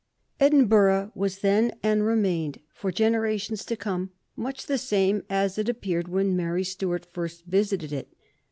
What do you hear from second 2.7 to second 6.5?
for generations to come, much the same as it appeared when